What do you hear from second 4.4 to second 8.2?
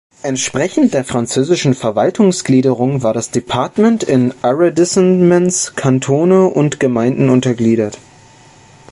Arrondissements, Kantone und Gemeinden untergliedert.